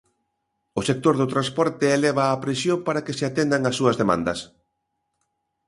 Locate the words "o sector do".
0.79-1.31